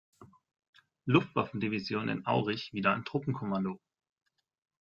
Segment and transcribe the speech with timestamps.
[1.05, 3.79] Luftwaffendivision in Aurich wieder ein Truppenkommando.